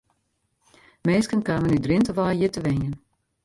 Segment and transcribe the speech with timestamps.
[1.07, 2.95] Minsken kamen út Drinte wei hjir te wenjen.